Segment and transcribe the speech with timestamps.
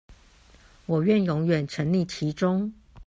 [0.87, 2.73] 我願永遠沈溺其中